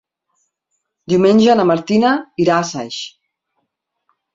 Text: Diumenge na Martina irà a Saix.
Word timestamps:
Diumenge 1.13 1.57
na 1.61 1.67
Martina 1.75 2.17
irà 2.47 2.59
a 2.59 2.67
Saix. 2.75 3.03